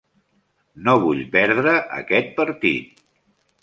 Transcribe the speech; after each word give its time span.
No 0.87 0.95
vull 1.03 1.23
perdre 1.37 1.77
aquest 2.01 2.37
partit. 2.43 3.09